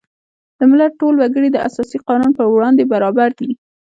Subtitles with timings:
[0.57, 3.51] د ملت ټول وګړي د اساسي قانون په وړاندې برابر دي.